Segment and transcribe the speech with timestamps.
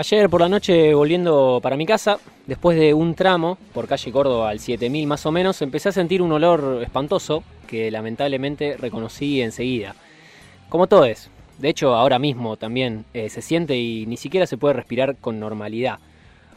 [0.00, 4.48] Ayer por la noche volviendo para mi casa, después de un tramo por calle Córdoba
[4.48, 9.94] al 7000 más o menos, empecé a sentir un olor espantoso que lamentablemente reconocí enseguida.
[10.70, 11.28] Como todo es.
[11.58, 15.38] De hecho, ahora mismo también eh, se siente y ni siquiera se puede respirar con
[15.38, 15.98] normalidad.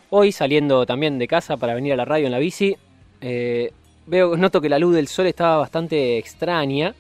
[0.10, 2.78] Hoy, saliendo también de casa para venir a la radio en la bici,
[3.20, 3.74] eh,
[4.06, 6.96] veo, noto que la luz del sol estaba bastante extraña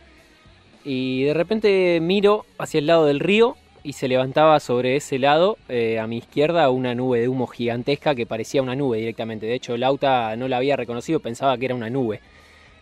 [0.84, 5.58] y de repente miro hacia el lado del río y se levantaba sobre ese lado,
[5.68, 9.46] eh, a mi izquierda, una nube de humo gigantesca que parecía una nube directamente.
[9.46, 12.22] De hecho, Lauta no la había reconocido, pensaba que era una nube.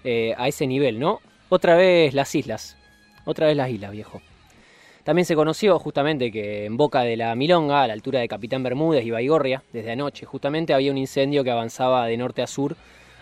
[0.04, 1.20] Eh, a ese nivel, ¿no?
[1.50, 2.78] Otra vez las islas.
[3.26, 4.22] Otra vez las islas, viejo.
[5.04, 8.62] También se conoció justamente que en boca de la Milonga, a la altura de Capitán
[8.62, 12.76] Bermúdez y Baigorria, desde anoche, justamente había un incendio que avanzaba de norte a sur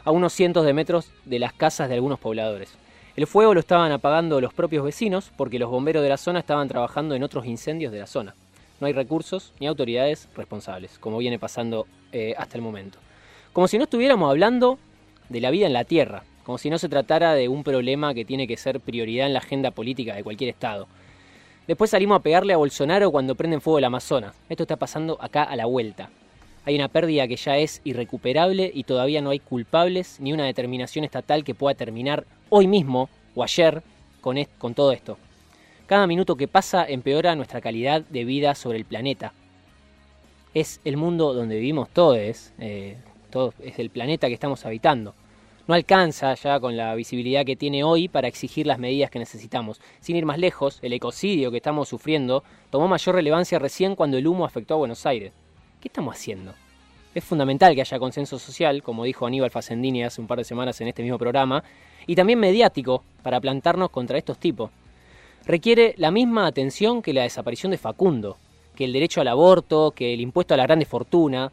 [0.03, 2.77] a unos cientos de metros de las casas de algunos pobladores.
[3.19, 6.69] El fuego lo estaban apagando los propios vecinos porque los bomberos de la zona estaban
[6.69, 8.33] trabajando en otros incendios de la zona.
[8.79, 12.97] No hay recursos ni autoridades responsables, como viene pasando eh, hasta el momento.
[13.51, 14.79] Como si no estuviéramos hablando
[15.27, 18.23] de la vida en la Tierra, como si no se tratara de un problema que
[18.23, 20.87] tiene que ser prioridad en la agenda política de cualquier Estado.
[21.67, 24.33] Después salimos a pegarle a Bolsonaro cuando prenden fuego el Amazonas.
[24.47, 26.09] Esto está pasando acá a la vuelta.
[26.63, 31.03] Hay una pérdida que ya es irrecuperable y todavía no hay culpables ni una determinación
[31.03, 33.81] estatal que pueda terminar hoy mismo o ayer
[34.21, 35.17] con, todo esto.
[35.85, 39.33] Cada minuto que pasa empeora nuestra calidad de vida sobre el planeta.
[40.53, 42.97] Es el mundo donde vivimos todos, eh,
[43.29, 45.13] todo, es el planeta que estamos habitando.
[45.67, 49.79] No alcanza ya con la visibilidad que tiene hoy para exigir las medidas que necesitamos.
[49.99, 54.25] Sin ir más lejos, el ecocidio que estamos sufriendo tomó mayor relevancia recién cuando el
[54.25, 55.31] humo afectó a Buenos Aires.
[55.79, 56.55] ¿Qué estamos haciendo?
[57.13, 60.81] Es fundamental que haya consenso social, como dijo Aníbal Facendini hace un par de semanas
[60.81, 61.63] en este mismo programa,
[62.09, 64.71] y también mediático para plantarnos contra estos tipos.
[65.45, 68.35] Requiere la misma atención que la desaparición de Facundo,
[68.75, 71.51] que el derecho al aborto, que el impuesto a la grande fortuna.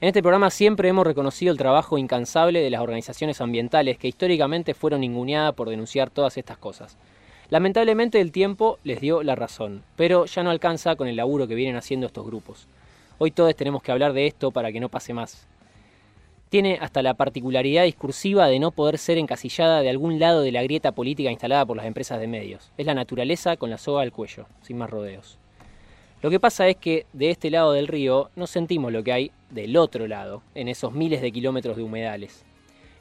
[0.00, 4.72] En este programa siempre hemos reconocido el trabajo incansable de las organizaciones ambientales que históricamente
[4.72, 6.96] fueron ninguneadas por denunciar todas estas cosas.
[7.50, 11.54] Lamentablemente el tiempo les dio la razón, pero ya no alcanza con el laburo que
[11.54, 12.66] vienen haciendo estos grupos.
[13.18, 15.46] Hoy todos tenemos que hablar de esto para que no pase más
[16.56, 20.62] tiene hasta la particularidad discursiva de no poder ser encasillada de algún lado de la
[20.62, 22.72] grieta política instalada por las empresas de medios.
[22.78, 25.38] Es la naturaleza con la soga al cuello, sin más rodeos.
[26.22, 29.32] Lo que pasa es que de este lado del río no sentimos lo que hay
[29.50, 32.46] del otro lado, en esos miles de kilómetros de humedales.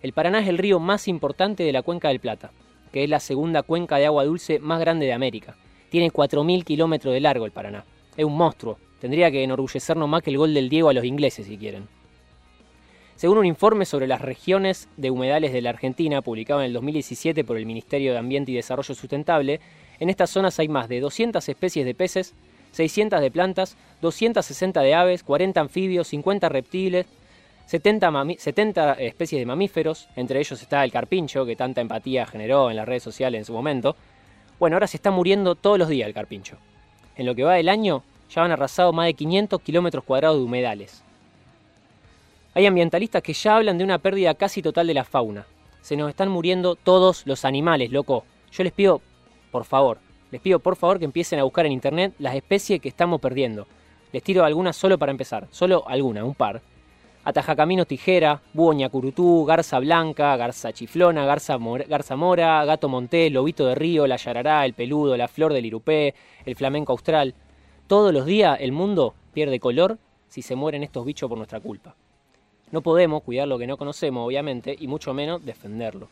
[0.01, 2.51] El Paraná es el río más importante de la cuenca del Plata,
[2.91, 5.55] que es la segunda cuenca de agua dulce más grande de América.
[5.89, 7.85] Tiene 4.000 kilómetros de largo el Paraná.
[8.17, 8.79] Es un monstruo.
[8.99, 11.94] Tendría que enorgullecernos más que el gol del Diego a los ingleses si quieren.
[13.15, 17.45] Según un informe sobre las regiones de humedales de la Argentina, publicado en el 2017
[17.45, 19.61] por el Ministerio de Ambiente y Desarrollo Sustentable,
[19.99, 22.33] en estas zonas hay más de 200 especies de peces,
[22.73, 27.05] 600 de plantas, 260 de aves, 40 anfibios, 50 reptiles,
[27.67, 32.75] 70, 70, especies de mamíferos, entre ellos está el carpincho, que tanta empatía generó en
[32.75, 33.95] las redes sociales en su momento.
[34.59, 36.57] Bueno, ahora se está muriendo todos los días el carpincho.
[37.15, 40.43] En lo que va del año, ya han arrasado más de 500 kilómetros cuadrados de
[40.43, 41.01] humedales.
[42.57, 45.45] Hay ambientalistas que ya hablan de una pérdida casi total de la fauna.
[45.81, 48.23] Se nos están muriendo todos los animales, loco.
[48.49, 49.01] Yo les pido,
[49.51, 49.97] por favor,
[50.31, 53.67] les pido por favor que empiecen a buscar en internet las especies que estamos perdiendo.
[54.13, 56.61] Les tiro algunas solo para empezar, solo alguna, un par.
[57.25, 61.57] Atajacaminos tijera, búho ñacurutú, garza blanca, garza chiflona, garza,
[61.89, 66.15] garza mora, gato montés, lobito de río, la yarará, el peludo, la flor del irupé,
[66.45, 67.35] el flamenco austral.
[67.87, 69.97] Todos los días el mundo pierde color
[70.29, 71.95] si se mueren estos bichos por nuestra culpa.
[72.71, 76.09] No podemos cuidar lo que no conocemos, obviamente, y mucho menos defenderlo.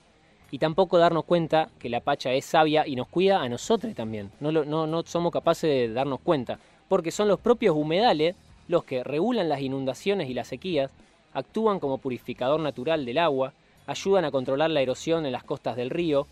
[0.51, 4.31] Y tampoco darnos cuenta que la Pacha es sabia y nos cuida a nosotros también.
[4.39, 8.35] No, somos capaces de darnos cuenta, porque son los propios humedales
[8.67, 10.91] los que regulan las inundaciones y las sequías,
[11.33, 13.53] actúan como purificador natural del agua,
[13.87, 16.27] ayudan a controlar la erosión en las costas del río,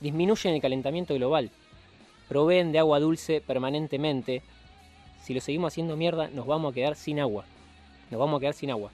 [0.00, 1.50] disminuyen el calentamiento global,
[2.28, 4.42] proveen de agua dulce permanentemente.
[5.22, 7.44] Si lo seguimos haciendo mierda, nos vamos a quedar sin agua.
[8.10, 8.90] Nos vamos a quedar sin agua.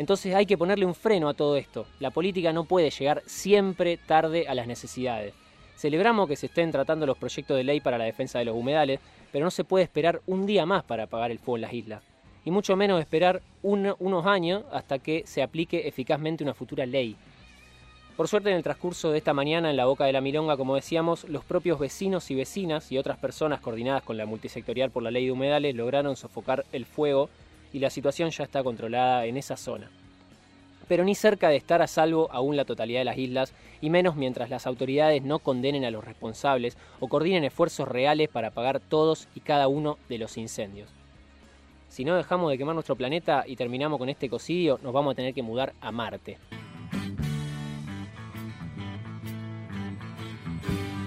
[0.00, 1.86] Entonces hay que ponerle un freno a todo esto.
[1.98, 5.34] La política no puede llegar siempre tarde a las necesidades.
[5.76, 8.98] Celebramos que se estén tratando los proyectos de ley para la defensa de los humedales,
[9.30, 12.02] pero no se puede esperar un día más para apagar el fuego en las islas.
[12.46, 17.14] Y mucho menos esperar unos años hasta que se aplique eficazmente una futura ley.
[18.16, 20.76] Por suerte, en el transcurso de esta mañana, en la boca de la Milonga, como
[20.76, 25.10] decíamos, los propios vecinos y vecinas y otras personas coordinadas con la multisectorial por la
[25.10, 27.28] ley de humedales lograron sofocar el fuego
[27.72, 29.90] y la situación ya está controlada en esa zona.
[30.88, 34.16] Pero ni cerca de estar a salvo aún la totalidad de las islas, y menos
[34.16, 39.28] mientras las autoridades no condenen a los responsables o coordinen esfuerzos reales para apagar todos
[39.34, 40.90] y cada uno de los incendios.
[41.88, 45.16] Si no dejamos de quemar nuestro planeta y terminamos con este cocidio, nos vamos a
[45.16, 46.38] tener que mudar a Marte.